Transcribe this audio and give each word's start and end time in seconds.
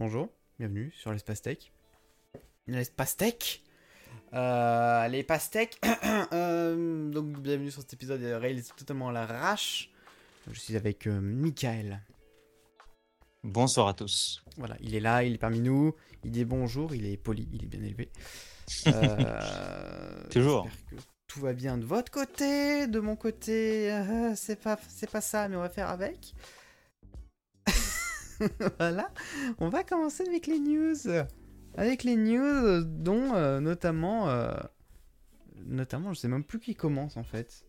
Bonjour, 0.00 0.30
bienvenue 0.58 0.90
sur 0.96 1.12
l'espace 1.12 1.42
tech. 1.42 1.58
L'espace 2.66 3.18
tech 3.18 3.60
euh, 4.32 5.06
Les 5.08 5.22
pastèques. 5.22 5.78
euh, 6.32 7.10
donc, 7.10 7.38
bienvenue 7.38 7.70
sur 7.70 7.82
cet 7.82 7.92
épisode 7.92 8.22
réalisé 8.22 8.70
totalement 8.74 9.10
à 9.10 9.12
l'arrache. 9.12 9.90
Je 10.50 10.58
suis 10.58 10.74
avec 10.74 11.06
euh, 11.06 11.20
Michael. 11.20 12.00
Bonsoir 13.44 13.88
à 13.88 13.92
tous. 13.92 14.42
Voilà, 14.56 14.74
il 14.80 14.94
est 14.94 15.00
là, 15.00 15.22
il 15.22 15.34
est 15.34 15.38
parmi 15.38 15.60
nous. 15.60 15.94
Il 16.24 16.30
dit 16.30 16.46
bonjour, 16.46 16.94
il 16.94 17.04
est 17.04 17.18
poli, 17.18 17.46
il 17.52 17.62
est 17.64 17.68
bien 17.68 17.82
élevé. 17.82 18.10
Euh, 18.86 20.28
Toujours. 20.30 20.64
j'espère 20.64 20.86
que 20.86 21.04
tout 21.26 21.40
va 21.40 21.52
bien 21.52 21.76
de 21.76 21.84
votre 21.84 22.10
côté, 22.10 22.86
de 22.86 23.00
mon 23.00 23.16
côté. 23.16 23.92
euh, 23.92 24.32
c'est 24.34 24.56
pas, 24.62 24.78
c'est 24.88 25.10
pas 25.10 25.20
ça, 25.20 25.46
mais 25.48 25.56
on 25.56 25.60
va 25.60 25.68
faire 25.68 25.90
avec. 25.90 26.32
voilà, 28.78 29.10
on 29.58 29.68
va 29.68 29.84
commencer 29.84 30.24
avec 30.26 30.46
les 30.46 30.58
news. 30.58 30.96
Avec 31.76 32.02
les 32.04 32.16
news, 32.16 32.82
dont 32.84 33.34
euh, 33.34 33.60
notamment, 33.60 34.28
euh, 34.28 34.52
notamment, 35.66 36.12
je 36.12 36.20
sais 36.20 36.28
même 36.28 36.44
plus 36.44 36.58
qui 36.60 36.74
commence 36.74 37.16
en 37.16 37.22
fait. 37.24 37.64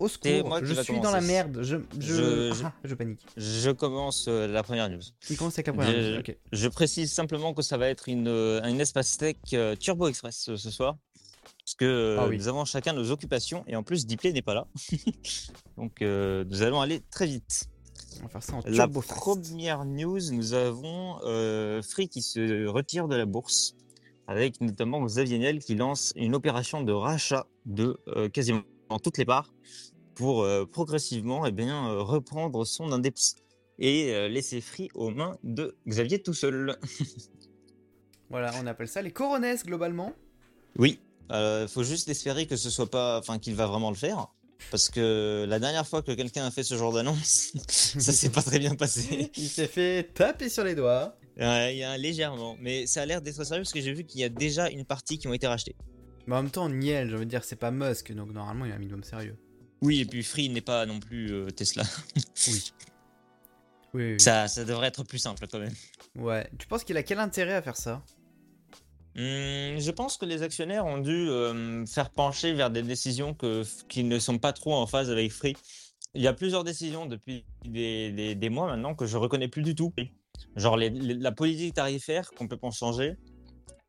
Au 0.00 0.08
secours, 0.08 0.48
moi 0.48 0.60
je 0.64 0.74
suis 0.82 0.98
dans 0.98 1.12
la 1.12 1.20
merde. 1.20 1.60
Je, 1.62 1.76
je, 2.00 2.14
Je- 2.14 2.52
je- 2.52 2.64
Ah, 2.64 2.72
je 2.82 2.94
panique. 2.96 3.24
Je 3.36 3.70
commence 3.70 4.26
euh, 4.26 4.48
la 4.48 4.64
première 4.64 4.90
news. 4.90 4.98
Qui 5.20 5.36
commence 5.36 5.54
avec 5.54 5.68
la 5.68 5.72
première 5.72 5.92
Je- 5.92 6.16
news. 6.16 6.22
Je 6.52 6.68
précise 6.68 7.12
simplement 7.12 7.54
que 7.54 7.62
ça 7.62 7.76
va 7.78 7.88
être 7.88 8.08
une, 8.08 8.26
euh, 8.26 8.60
une 8.64 8.80
espace 8.80 9.16
tech 9.16 9.36
Turbo 9.78 10.08
Express 10.08 10.50
ce 10.56 10.70
soir. 10.70 10.96
Parce 11.64 11.76
que 11.76 12.16
Ah 12.18 12.26
oui. 12.26 12.36
nous 12.38 12.48
avons 12.48 12.64
chacun 12.64 12.92
nos 12.92 13.10
occupations 13.12 13.62
et 13.68 13.76
en 13.76 13.82
plus 13.84 14.04
Diplay 14.04 14.32
n'est 14.32 14.42
pas 14.42 14.54
là. 14.54 14.66
Donc 15.76 16.02
euh, 16.02 16.44
nous 16.48 16.62
allons 16.62 16.80
aller 16.80 17.00
très 17.10 17.26
vite. 17.26 17.68
On 18.20 18.22
va 18.24 18.28
faire 18.28 18.42
ça 18.42 18.54
en 18.54 18.62
La 18.66 18.84
turbo 18.84 19.00
fast. 19.00 19.20
première 19.20 19.84
news, 19.84 20.20
nous 20.32 20.54
avons 20.54 21.18
euh, 21.24 21.82
Free 21.82 22.08
qui 22.08 22.22
se 22.22 22.66
retire 22.66 23.08
de 23.08 23.16
la 23.16 23.26
bourse, 23.26 23.74
avec 24.26 24.60
notamment 24.60 25.04
Xavier 25.04 25.38
Niel 25.38 25.58
qui 25.58 25.74
lance 25.74 26.12
une 26.16 26.34
opération 26.34 26.82
de 26.82 26.92
rachat 26.92 27.46
de 27.66 27.98
euh, 28.08 28.28
quasiment 28.28 28.62
toutes 29.02 29.18
les 29.18 29.24
parts 29.24 29.52
pour 30.14 30.42
euh, 30.42 30.64
progressivement 30.64 31.46
eh 31.46 31.52
bien, 31.52 31.88
euh, 31.88 32.02
reprendre 32.02 32.64
son 32.64 32.92
index 32.92 33.36
et 33.78 34.14
euh, 34.14 34.28
laisser 34.28 34.60
Free 34.60 34.88
aux 34.94 35.10
mains 35.10 35.36
de 35.42 35.76
Xavier 35.86 36.22
tout 36.22 36.34
seul. 36.34 36.78
Voilà, 38.30 38.50
on 38.60 38.66
appelle 38.66 38.88
ça 38.88 39.00
les 39.00 39.12
coronesses 39.12 39.64
globalement. 39.64 40.12
Oui, 40.76 40.98
il 41.30 41.66
faut 41.68 41.84
juste 41.84 42.08
espérer 42.08 42.46
que 42.46 42.56
ce 42.56 42.68
soit 42.68 42.90
pas, 42.90 43.18
enfin 43.18 43.38
qu'il 43.38 43.54
va 43.54 43.66
vraiment 43.66 43.90
le 43.90 43.96
faire. 43.96 44.33
Parce 44.70 44.88
que 44.88 45.44
la 45.48 45.58
dernière 45.58 45.86
fois 45.86 46.02
que 46.02 46.12
quelqu'un 46.12 46.46
a 46.46 46.50
fait 46.50 46.62
ce 46.62 46.76
genre 46.76 46.92
d'annonce, 46.92 47.52
ça 47.68 48.12
s'est 48.12 48.30
pas 48.30 48.42
très 48.42 48.58
bien 48.58 48.74
passé. 48.74 49.30
Il 49.36 49.48
s'est 49.48 49.66
fait 49.66 50.12
taper 50.14 50.48
sur 50.48 50.64
les 50.64 50.74
doigts. 50.74 51.16
Ouais, 51.36 51.74
il 51.74 51.78
y 51.78 51.82
a 51.82 51.90
un 51.90 51.96
légèrement, 51.96 52.56
mais 52.60 52.86
ça 52.86 53.02
a 53.02 53.06
l'air 53.06 53.20
d'être 53.20 53.42
sérieux 53.42 53.62
parce 53.62 53.72
que 53.72 53.80
j'ai 53.80 53.92
vu 53.92 54.04
qu'il 54.04 54.20
y 54.20 54.24
a 54.24 54.28
déjà 54.28 54.70
une 54.70 54.84
partie 54.84 55.18
qui 55.18 55.26
ont 55.26 55.32
été 55.32 55.48
rachetées. 55.48 55.74
Mais 56.28 56.36
en 56.36 56.42
même 56.42 56.50
temps, 56.52 56.68
Niel, 56.68 57.10
je 57.10 57.16
veux 57.16 57.26
dire, 57.26 57.42
c'est 57.42 57.56
pas 57.56 57.72
Musk, 57.72 58.12
donc 58.12 58.32
normalement 58.32 58.66
il 58.66 58.72
a 58.72 58.76
un 58.76 58.78
minimum 58.78 59.02
sérieux. 59.02 59.36
Oui, 59.82 60.00
et 60.00 60.04
puis 60.04 60.22
Free 60.22 60.48
n'est 60.48 60.60
pas 60.60 60.86
non 60.86 61.00
plus 61.00 61.32
euh, 61.32 61.50
Tesla. 61.50 61.82
Oui. 62.46 62.72
Oui, 63.94 64.12
oui. 64.12 64.20
Ça, 64.20 64.48
ça 64.48 64.64
devrait 64.64 64.88
être 64.88 65.04
plus 65.04 65.18
simple 65.18 65.46
quand 65.50 65.58
même. 65.58 65.72
Ouais. 66.16 66.48
Tu 66.58 66.66
penses 66.66 66.82
qu'il 66.82 66.96
a 66.96 67.02
quel 67.02 67.20
intérêt 67.20 67.54
à 67.54 67.62
faire 67.62 67.76
ça? 67.76 68.02
Hum, 69.16 69.78
je 69.78 69.90
pense 69.92 70.16
que 70.16 70.26
les 70.26 70.42
actionnaires 70.42 70.86
ont 70.86 70.98
dû 70.98 71.28
euh, 71.28 71.86
faire 71.86 72.10
pencher 72.10 72.52
vers 72.52 72.70
des 72.70 72.82
décisions 72.82 73.36
qui 73.88 74.04
ne 74.04 74.18
sont 74.18 74.38
pas 74.38 74.52
trop 74.52 74.74
en 74.74 74.86
phase 74.86 75.10
avec 75.10 75.30
Free. 75.30 75.54
Il 76.14 76.22
y 76.22 76.26
a 76.26 76.32
plusieurs 76.32 76.64
décisions 76.64 77.06
depuis 77.06 77.44
des, 77.64 78.48
mois 78.50 78.66
maintenant 78.66 78.94
que 78.94 79.06
je 79.06 79.16
reconnais 79.16 79.48
plus 79.48 79.62
du 79.62 79.74
tout. 79.74 79.92
Genre 80.56 80.76
la 80.76 81.32
politique 81.32 81.74
tarifaire 81.74 82.30
complètement 82.32 82.72
changée. 82.72 83.16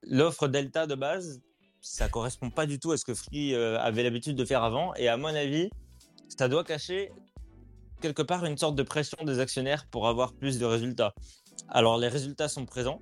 L'offre 0.04 0.48
Delta 0.48 0.86
de 0.86 0.94
base, 0.94 1.42
ça 1.82 2.08
correspond 2.08 2.52
pas 2.52 2.68
du 2.68 2.80
tout 2.80 2.92
à 2.92 2.98
ce 2.98 3.06
que 3.06 3.16
Free 3.16 3.56
euh, 3.56 3.80
avait 3.80 4.04
l'habitude 4.04 4.36
de 4.36 4.46
faire 4.46 4.64
avant. 4.64 4.94
Et 4.96 5.08
à 5.08 5.18
mon 5.18 5.28
avis, 5.28 5.70
ça 6.38 6.48
doit 6.48 6.64
cacher 6.64 7.12
quelque 8.02 8.22
part 8.22 8.46
une 8.46 8.58
sorte 8.58 8.76
de 8.76 8.84
pression 8.84 9.18
des 9.24 9.40
actionnaires 9.40 9.88
pour 9.90 10.08
avoir 10.08 10.34
plus 10.34 10.60
de 10.60 10.66
résultats. 10.66 11.16
Alors 11.70 11.98
les 11.98 12.08
résultats 12.08 12.48
sont 12.48 12.66
présents. 12.66 13.02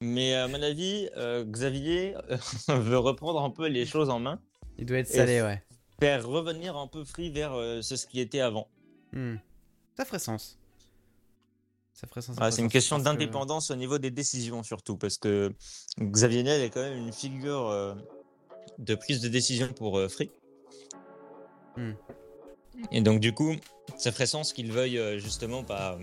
Mais 0.00 0.34
à 0.34 0.48
mon 0.48 0.62
avis, 0.62 1.08
euh, 1.16 1.44
Xavier 1.44 2.14
euh, 2.30 2.36
veut 2.80 2.98
reprendre 2.98 3.42
un 3.42 3.50
peu 3.50 3.66
les 3.66 3.86
choses 3.86 4.10
en 4.10 4.18
main, 4.18 4.40
Il 4.78 4.86
doit 4.86 4.98
être 4.98 5.08
salé, 5.08 5.42
ouais. 5.42 5.62
faire 6.00 6.26
revenir 6.26 6.76
un 6.76 6.86
peu 6.86 7.04
Free 7.04 7.30
vers 7.30 7.52
euh, 7.54 7.82
ce 7.82 8.06
qui 8.06 8.20
était 8.20 8.40
avant. 8.40 8.68
Hmm. 9.12 9.36
Ça 9.96 10.04
ferait 10.04 10.18
sens. 10.18 10.58
Ça 11.92 12.06
ferait 12.06 12.22
sens. 12.22 12.36
ferait 12.36 12.50
c'est 12.52 12.62
une 12.62 12.68
question 12.70 12.98
que- 12.98 13.04
d'indépendance 13.04 13.70
au 13.70 13.76
niveau 13.76 13.98
des 13.98 14.10
décisions 14.10 14.62
surtout, 14.62 14.96
parce 14.96 15.18
que 15.18 15.52
Xavier 16.00 16.42
Niel 16.42 16.62
est 16.62 16.70
quand 16.70 16.80
même 16.82 16.96
une 16.96 17.12
figure 17.12 17.66
euh, 17.68 17.94
de 18.78 18.94
prise 18.94 19.20
de 19.20 19.28
décision 19.28 19.68
pour 19.74 19.98
euh, 19.98 20.08
Free. 20.08 20.30
Hmm. 21.76 21.92
Et 22.90 23.02
donc 23.02 23.20
du 23.20 23.34
coup, 23.34 23.54
ça 23.98 24.12
ferait 24.12 24.26
sens 24.26 24.52
qu'il 24.54 24.72
veuille 24.72 24.98
euh, 24.98 25.18
justement 25.18 25.62
pas 25.62 25.98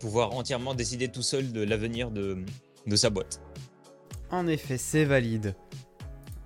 pouvoir 0.00 0.32
entièrement 0.32 0.74
décider 0.74 1.08
tout 1.08 1.22
seul 1.22 1.52
de 1.52 1.62
l'avenir 1.62 2.10
de, 2.10 2.44
de 2.86 2.96
sa 2.96 3.10
boîte. 3.10 3.40
En 4.30 4.46
effet, 4.46 4.78
c'est 4.78 5.04
valide. 5.04 5.54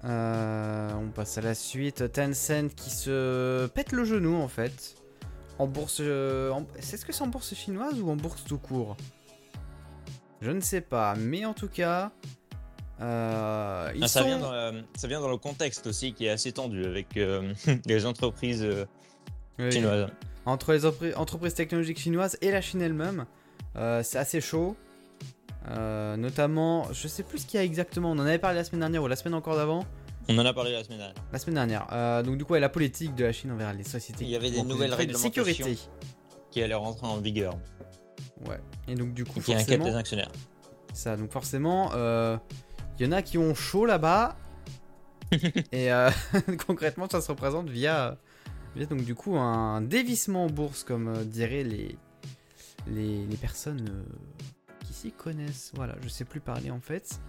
Euh, 0.05 0.91
on 0.95 1.09
passe 1.11 1.37
à 1.39 1.41
la 1.43 1.55
suite. 1.55 2.11
Tencent 2.13 2.69
qui 2.75 2.91
se 2.91 3.67
pète 3.69 3.93
le 3.93 4.05
genou 4.05 4.37
en 4.37 4.49
fait. 4.49 4.95
En 5.59 5.67
bourse. 5.67 5.99
euh, 6.01 6.51
en- 6.51 6.67
Est-ce 6.79 7.05
que 7.05 7.13
c'est 7.13 7.23
en 7.23 7.27
bourse 7.27 7.55
chinoise 7.55 8.01
ou 8.01 8.11
en 8.11 8.17
bourse 8.17 8.45
tout 8.45 8.59
court? 8.59 8.97
Je 10.41 10.51
ne 10.51 10.61
sais 10.61 10.81
pas. 10.81 11.15
Mais 11.17 11.45
en 11.45 11.53
tout 11.55 11.69
cas. 11.69 12.13
euh, 13.03 13.91
ils 13.95 14.05
Ah, 14.05 14.09
ça, 14.09 14.21
sont- 14.21 14.27
vient 14.27 14.39
dans 14.39 14.53
la- 14.53 14.73
ça 14.95 15.09
vient 15.09 15.21
dans 15.21 15.31
le 15.31 15.39
contexte 15.39 15.87
aussi 15.87 16.13
qui 16.13 16.27
est 16.27 16.31
assez 16.31 16.53
tendu 16.53 16.85
avec 16.85 17.09
les 17.87 18.07
entreprises 18.07 18.67
Oui. 19.59 19.73
chinoises. 19.73 20.09
Entre 20.47 20.73
les 20.73 20.85
entreprises 21.15 21.55
technologiques 21.55 21.99
chinoises 21.99 22.37
et 22.43 22.51
la 22.51 22.61
Chine 22.63 22.81
elle-même, 22.83 23.27
c'est 24.03 24.19
assez 24.19 24.41
chaud. 24.41 24.77
Euh, 25.69 26.17
notamment, 26.17 26.91
je 26.93 27.07
sais 27.07 27.23
plus 27.23 27.39
ce 27.39 27.47
qu'il 27.47 27.59
y 27.59 27.61
a 27.61 27.65
exactement. 27.65 28.11
On 28.11 28.19
en 28.19 28.27
avait 28.27 28.39
parlé 28.39 28.57
la 28.57 28.65
semaine 28.65 28.81
dernière 28.81 29.03
ou 29.03 29.09
la 29.09 29.17
semaine 29.17 29.35
encore 29.35 29.57
d'avant. 29.57 29.85
On 30.29 30.39
en 30.39 30.47
a 30.47 30.53
parlé 30.53 30.73
la 30.73 30.85
semaine 30.85 30.99
dernière. 30.99 31.23
La 31.33 31.39
semaine 31.39 31.55
dernière. 31.55 31.87
Euh, 31.93 32.23
donc 32.23 32.39
du 32.39 32.45
coup, 32.45 32.55
la 32.55 32.69
politique 32.69 33.15
de 33.15 33.25
la 33.25 33.33
Chine 33.33 33.53
envers 33.53 33.73
les 33.73 33.85
sociétés. 33.85 34.25
Il 34.25 34.31
y 34.31 34.37
avait 34.37 34.51
des 34.51 34.63
nouvelles 34.63 34.93
faille 34.93 35.07
de 35.07 35.15
sécurité. 35.15 35.79
qui 36.51 36.63
allait 36.63 36.75
rentrer 36.75 37.07
en 37.07 37.19
vigueur 37.19 37.55
Ouais. 38.47 38.61
Et 38.89 38.95
donc 38.95 39.13
du 39.13 39.25
coup, 39.25 39.41
qui 39.41 39.53
forcément, 39.53 39.85
les 39.85 39.95
actionnaires. 39.95 40.33
ça. 40.95 41.17
Donc 41.17 41.31
forcément, 41.31 41.91
euh, 41.95 42.39
il 42.99 43.07
y 43.07 43.09
en 43.09 43.13
a 43.13 43.23
qui 43.23 43.39
ont 43.39 43.55
chaud 43.55 43.87
là-bas. 43.87 44.37
et 45.73 45.93
euh, 45.93 46.11
concrètement, 46.67 47.09
ça 47.09 47.21
se 47.21 47.29
représente 47.31 47.69
via, 47.69 48.17
via 48.75 48.87
donc 48.87 49.05
du 49.05 49.15
coup 49.15 49.37
un 49.37 49.81
dévissement 49.83 50.47
en 50.47 50.51
bourse, 50.51 50.85
comme 50.85 51.09
euh, 51.09 51.25
diraient 51.25 51.65
les 51.65 51.97
les, 52.87 53.27
les 53.27 53.37
personnes 53.37 53.87
euh, 53.89 54.03
s'y 55.01 55.13
connaissent. 55.13 55.73
Voilà, 55.75 55.95
je 56.03 56.09
sais 56.09 56.25
plus 56.25 56.41
parler 56.41 56.71
en 56.71 56.81
fait. 56.81 57.21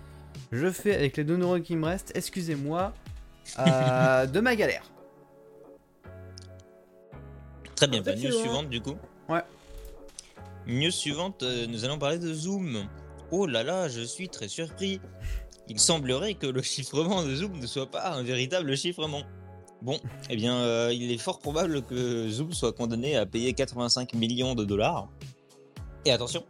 Je 0.51 0.69
fais 0.71 0.95
avec 0.95 1.17
les 1.17 1.23
deux 1.23 1.37
neurones 1.37 1.61
qui 1.61 1.75
me 1.75 1.85
restent. 1.85 2.11
Excusez-moi 2.15 2.93
euh, 3.59 4.25
de 4.27 4.39
ma 4.39 4.55
galère. 4.55 4.83
Très 7.75 7.87
bien, 7.87 8.01
bah, 8.01 8.15
news 8.15 8.29
que- 8.29 8.31
suivante 8.31 8.69
du 8.69 8.81
coup. 8.81 8.95
Ouais. 9.29 9.41
News 10.67 10.91
suivante, 10.91 11.43
euh, 11.43 11.65
nous 11.67 11.85
allons 11.85 11.97
parler 11.97 12.19
de 12.19 12.33
Zoom. 12.33 12.87
Oh 13.31 13.45
là 13.47 13.63
là, 13.63 13.87
je 13.87 14.01
suis 14.01 14.29
très 14.29 14.47
surpris. 14.47 14.99
Il 15.67 15.79
semblerait 15.79 16.35
que 16.35 16.47
le 16.47 16.61
chiffrement 16.73 17.23
de 17.23 17.33
Zoom 17.35 17.57
ne 17.59 17.65
soit 17.67 17.89
pas 17.89 18.11
un 18.11 18.23
véritable 18.23 18.75
chiffrement. 18.75 19.23
Bon, 19.81 19.99
eh 20.29 20.35
bien, 20.35 20.55
euh, 20.57 20.91
il 20.93 21.11
est 21.11 21.17
fort 21.17 21.39
probable 21.39 21.81
que 21.81 22.29
Zoom 22.29 22.53
soit 22.53 22.71
condamné 22.73 23.15
à 23.15 23.25
payer 23.25 23.53
85 23.53 24.13
millions 24.13 24.53
de 24.53 24.63
dollars. 24.63 25.07
Et 26.05 26.11
attention, 26.11 26.45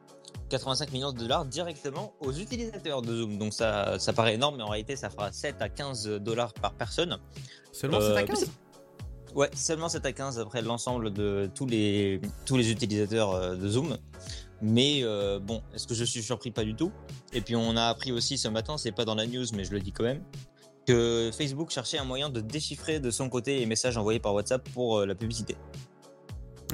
85 0.52 0.92
millions 0.92 1.12
de 1.12 1.18
dollars 1.18 1.46
directement 1.46 2.14
aux 2.20 2.32
utilisateurs 2.32 3.02
de 3.02 3.16
Zoom. 3.16 3.38
Donc 3.38 3.54
ça, 3.54 3.98
ça 4.00 4.14
paraît 4.14 4.36
énorme, 4.36 4.58
mais 4.58 4.64
en 4.64 4.70
réalité, 4.70 4.96
ça 4.96 5.10
fera 5.10 5.32
7 5.32 5.56
à 5.62 5.70
15 5.70 6.08
dollars 6.20 6.54
par 6.54 6.74
personne. 6.74 7.18
Seulement 7.72 7.98
Euh, 7.98 8.14
c'est 8.14 8.20
à 8.20 8.24
15 8.24 8.52
Ouais, 9.34 9.50
seulement 9.56 9.88
7 9.88 10.06
à 10.06 10.12
15 10.12 10.40
après 10.40 10.62
l'ensemble 10.62 11.14
de 11.14 11.50
tous 11.56 11.66
les, 11.66 12.20
tous 12.46 12.58
les 12.58 12.70
utilisateurs 12.70 13.34
euh, 13.34 13.56
de 13.56 13.68
Zoom. 13.68 13.98
Mais 14.62 15.00
euh, 15.04 15.40
bon, 15.40 15.62
est-ce 15.74 15.88
que 15.88 15.94
je 15.94 16.04
suis 16.04 16.22
surpris? 16.22 16.52
Pas 16.52 16.64
du 16.64 16.76
tout. 16.76 16.92
Et 17.34 17.42
puis 17.42 17.56
on 17.56 17.76
a 17.76 17.86
appris 17.86 18.12
aussi 18.12 18.38
ce 18.38 18.48
matin, 18.48 18.78
c'est 18.78 18.92
pas 18.92 19.06
dans 19.06 19.16
la 19.16 19.26
news, 19.26 19.46
mais 19.56 19.64
je 19.64 19.72
le 19.72 19.80
dis 19.80 19.92
quand 19.92 20.04
même, 20.04 20.22
que 20.86 21.32
Facebook 21.36 21.72
cherchait 21.72 21.98
un 21.98 22.04
moyen 22.04 22.30
de 22.30 22.42
déchiffrer 22.42 23.00
de 23.00 23.10
son 23.10 23.30
côté 23.30 23.60
les 23.60 23.66
messages 23.66 23.98
envoyés 23.98 24.20
par 24.20 24.34
WhatsApp 24.34 24.68
pour 24.74 25.00
euh, 25.00 25.06
la 25.06 25.16
publicité. 25.16 25.56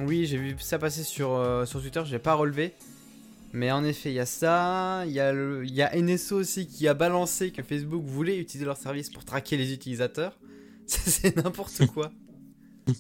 Oui, 0.06 0.26
j'ai 0.26 0.38
vu 0.38 0.56
ça 0.60 0.78
passer 0.78 1.04
sur, 1.04 1.32
euh, 1.34 1.66
sur 1.66 1.82
Twitter, 1.82 2.02
j'ai 2.06 2.20
pas 2.20 2.34
relevé. 2.34 2.76
Mais 3.54 3.72
en 3.72 3.84
effet, 3.84 4.12
il 4.12 4.16
y 4.16 4.20
a 4.20 4.26
ça. 4.26 5.04
Il 5.06 5.12
y, 5.14 5.20
a 5.20 5.32
le- 5.32 5.66
il 5.66 5.74
y 5.74 5.82
a 5.82 5.96
NSO 5.96 6.36
aussi 6.38 6.68
qui 6.68 6.88
a 6.88 6.94
balancé 6.94 7.52
que 7.52 7.64
Facebook 7.64 8.04
voulait 8.04 8.38
utiliser 8.38 8.66
leur 8.66 8.78
service 8.78 9.10
pour 9.10 9.24
traquer 9.26 9.58
les 9.58 9.74
utilisateurs. 9.74 10.38
C'est 10.86 11.36
n'importe 11.38 11.86
quoi. 11.88 12.12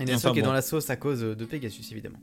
NSO 0.00 0.14
Enfin 0.14 0.32
qui 0.32 0.38
est 0.38 0.42
bon. 0.42 0.48
dans 0.48 0.52
la 0.52 0.62
sauce 0.62 0.90
à 0.90 0.96
cause 0.96 1.20
de 1.20 1.44
Pegasus, 1.44 1.84
évidemment. 1.92 2.18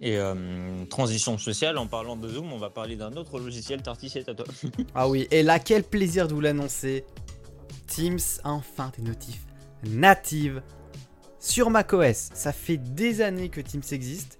Et 0.00 0.18
euh, 0.18 0.84
transition 0.86 1.38
sociale, 1.38 1.78
en 1.78 1.86
parlant 1.86 2.16
de 2.16 2.28
Zoom, 2.28 2.52
on 2.52 2.58
va 2.58 2.68
parler 2.68 2.96
d'un 2.96 3.12
autre 3.16 3.38
logiciel 3.38 3.80
Tarticet 3.80 4.28
à 4.28 4.34
toi. 4.34 4.44
Ah 4.94 5.08
oui, 5.08 5.26
et 5.30 5.42
là, 5.42 5.58
quel 5.58 5.82
plaisir 5.84 6.28
de 6.28 6.34
vous 6.34 6.40
l'annoncer. 6.40 7.04
Teams 7.86 8.18
enfin 8.44 8.90
des 8.96 9.02
notifs 9.02 9.46
natives 9.84 10.62
sur 11.38 11.70
macOS. 11.70 12.30
Ça 12.34 12.52
fait 12.52 12.76
des 12.78 13.20
années 13.20 13.48
que 13.50 13.60
Teams 13.60 13.82
existe. 13.92 14.38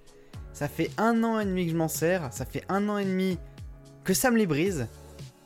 Ça 0.54 0.68
fait 0.68 0.90
un 0.98 1.24
an 1.24 1.40
et 1.40 1.44
demi 1.44 1.66
que 1.66 1.72
je 1.72 1.76
m'en 1.76 1.88
sers. 1.88 2.32
Ça 2.32 2.46
fait 2.46 2.64
un 2.68 2.88
an 2.88 2.96
et 2.96 3.04
demi 3.04 3.38
que 4.04 4.14
ça 4.14 4.30
me 4.30 4.38
les 4.38 4.46
brise. 4.46 4.86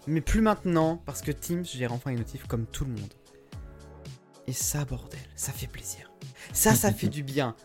Mais 0.06 0.20
plus 0.20 0.43
maintenant, 0.43 1.02
parce 1.06 1.22
que 1.22 1.32
Teams 1.32 1.64
gère 1.64 1.94
enfin 1.94 2.10
les 2.10 2.19
notifs 2.19 2.46
comme 2.46 2.66
tout 2.66 2.84
le 2.84 2.93
monde. 2.93 3.14
Et 4.46 4.52
ça, 4.52 4.84
bordel, 4.84 5.19
ça 5.34 5.50
fait 5.52 5.66
plaisir. 5.66 6.12
Ça, 6.52 6.75
ça 6.75 6.93
fait 6.93 7.08
du 7.08 7.22
bien. 7.22 7.56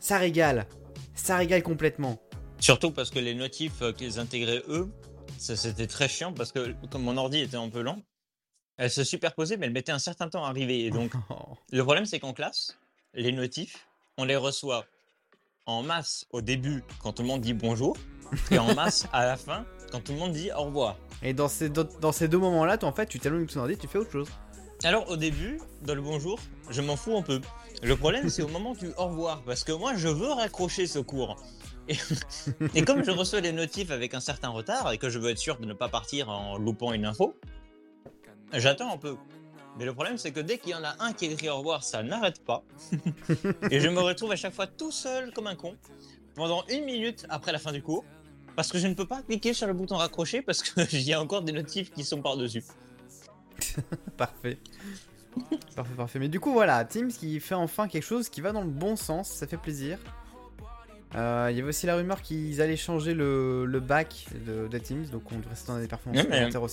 Ça 0.00 0.18
régale. 0.18 0.66
Ça 1.14 1.36
régale 1.36 1.62
complètement. 1.62 2.18
Surtout 2.58 2.90
parce 2.90 3.10
que 3.10 3.20
les 3.20 3.36
notifs 3.36 3.80
euh, 3.82 3.92
qu'ils 3.92 4.18
intégraient 4.18 4.62
eux, 4.68 4.90
c'était 5.38 5.86
très 5.86 6.08
chiant 6.08 6.32
parce 6.32 6.50
que 6.50 6.74
comme 6.90 7.02
mon 7.02 7.16
ordi 7.16 7.38
était 7.38 7.56
un 7.56 7.68
peu 7.68 7.82
lent, 7.82 8.02
elles 8.78 8.90
se 8.90 9.04
superposaient 9.04 9.56
mais 9.56 9.66
elles 9.66 9.72
mettaient 9.72 9.92
un 9.92 10.00
certain 10.00 10.28
temps 10.28 10.44
à 10.44 10.48
arriver. 10.48 10.84
Et 10.86 10.90
donc 10.90 11.12
le 11.72 11.84
problème 11.84 12.04
c'est 12.04 12.18
qu'en 12.18 12.32
classe, 12.32 12.76
les 13.14 13.30
notifs, 13.30 13.88
on 14.16 14.24
les 14.24 14.36
reçoit 14.36 14.86
en 15.68 15.82
masse 15.82 16.26
au 16.32 16.40
début 16.40 16.82
quand 17.02 17.12
tout 17.12 17.22
le 17.22 17.28
monde 17.28 17.42
dit 17.42 17.52
bonjour 17.52 17.96
et 18.50 18.58
en 18.58 18.74
masse 18.74 19.06
à 19.12 19.24
la 19.26 19.36
fin 19.36 19.64
quand 19.92 20.00
tout 20.00 20.12
le 20.12 20.18
monde 20.18 20.32
dit 20.32 20.50
au 20.52 20.64
revoir. 20.64 20.96
Et 21.22 21.32
dans 21.34 21.48
ces, 21.48 21.68
deux- 21.68 21.88
dans 22.00 22.12
ces 22.12 22.28
deux 22.28 22.38
moments-là, 22.38 22.76
en 22.82 22.92
fait, 22.92 23.06
tu 23.06 23.18
de 23.18 23.44
ton 23.46 23.60
ordi, 23.60 23.76
tu 23.76 23.86
fais 23.88 23.98
autre 23.98 24.10
chose. 24.12 24.28
Alors 24.84 25.08
au 25.10 25.16
début, 25.16 25.60
dans 25.82 25.94
le 25.94 26.00
bonjour, 26.02 26.38
je 26.70 26.80
m'en 26.82 26.94
fous 26.96 27.16
un 27.16 27.22
peu. 27.22 27.40
Le 27.82 27.96
problème 27.96 28.28
c'est 28.28 28.42
au 28.42 28.48
moment 28.48 28.74
du 28.74 28.88
au 28.96 29.06
revoir 29.06 29.42
parce 29.42 29.62
que 29.64 29.72
moi 29.72 29.94
je 29.96 30.08
veux 30.08 30.32
raccrocher 30.32 30.86
ce 30.86 30.98
cours. 30.98 31.36
Et, 31.88 31.96
et 32.74 32.82
comme 32.82 33.02
je 33.04 33.10
reçois 33.10 33.40
les 33.40 33.52
notifs 33.52 33.90
avec 33.90 34.14
un 34.14 34.20
certain 34.20 34.48
retard 34.48 34.90
et 34.92 34.98
que 34.98 35.08
je 35.10 35.18
veux 35.18 35.30
être 35.30 35.38
sûr 35.38 35.58
de 35.58 35.66
ne 35.66 35.72
pas 35.74 35.88
partir 35.88 36.28
en 36.28 36.58
loupant 36.58 36.92
une 36.92 37.04
info, 37.06 37.34
j'attends 38.52 38.92
un 38.92 38.98
peu. 38.98 39.16
Mais 39.78 39.84
le 39.84 39.94
problème 39.94 40.18
c'est 40.18 40.32
que 40.32 40.40
dès 40.40 40.58
qu'il 40.58 40.70
y 40.72 40.74
en 40.74 40.82
a 40.84 40.96
un 40.98 41.12
qui 41.12 41.26
écrit 41.26 41.48
au 41.48 41.58
revoir, 41.58 41.82
ça 41.84 42.02
n'arrête 42.02 42.44
pas. 42.44 42.62
et 43.70 43.80
je 43.80 43.88
me 43.88 44.00
retrouve 44.00 44.32
à 44.32 44.36
chaque 44.36 44.54
fois 44.54 44.66
tout 44.66 44.90
seul 44.90 45.32
comme 45.32 45.46
un 45.46 45.54
con 45.54 45.76
pendant 46.34 46.64
une 46.68 46.84
minute 46.84 47.26
après 47.28 47.52
la 47.52 47.58
fin 47.58 47.72
du 47.72 47.82
cours 47.82 48.04
parce 48.56 48.72
que 48.72 48.78
je 48.78 48.86
ne 48.88 48.94
peux 48.94 49.06
pas 49.06 49.22
cliquer 49.22 49.54
sur 49.54 49.66
le 49.68 49.72
bouton 49.72 49.96
raccrocher 49.96 50.42
parce 50.42 50.62
qu'il 50.62 51.00
y 51.02 51.12
a 51.12 51.20
encore 51.20 51.42
des 51.42 51.52
notifs 51.52 51.92
qui 51.92 52.02
sont 52.04 52.20
par-dessus. 52.22 52.64
Parfait. 54.16 54.58
parfait, 55.76 55.94
parfait. 55.96 56.18
Mais 56.18 56.28
du 56.28 56.40
coup, 56.40 56.52
voilà, 56.52 56.84
Teams 56.84 57.08
qui 57.12 57.38
fait 57.40 57.54
enfin 57.54 57.86
quelque 57.88 58.02
chose 58.04 58.28
qui 58.28 58.40
va 58.40 58.50
dans 58.52 58.62
le 58.62 58.68
bon 58.68 58.96
sens, 58.96 59.28
ça 59.30 59.46
fait 59.46 59.56
plaisir. 59.56 59.98
Euh, 61.14 61.48
Il 61.50 61.56
y 61.56 61.60
avait 61.60 61.68
aussi 61.68 61.86
la 61.86 61.96
rumeur 61.96 62.20
qu'ils 62.20 62.60
allaient 62.60 62.76
changer 62.76 63.14
le, 63.14 63.64
le 63.64 63.80
back 63.80 64.26
de, 64.46 64.68
de 64.68 64.78
Teams, 64.78 65.06
donc 65.06 65.22
on 65.32 65.38
devrait 65.38 65.54
s'attendre 65.54 65.78
à 65.78 65.82
des 65.82 65.88
performances 65.88 66.26
mais- 66.28 66.44
aussi. 66.46 66.52